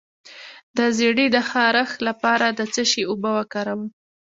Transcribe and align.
د 0.77 0.79
زیړي 0.97 1.27
د 1.35 1.37
خارښ 1.49 1.91
لپاره 2.07 2.47
د 2.51 2.61
څه 2.73 2.81
شي 2.91 3.01
اوبه 3.09 3.29
وکاروم؟ 3.37 3.81